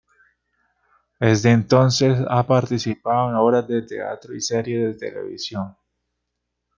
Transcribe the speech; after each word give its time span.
Desde 1.19 1.51
entonces 1.51 2.17
ha 2.27 2.47
participado 2.47 3.29
en 3.29 3.35
obras 3.35 3.67
de 3.67 3.83
teatro 3.83 4.33
y 4.33 4.41
series 4.41 4.83
de 4.83 4.93
televisión. 5.11 5.77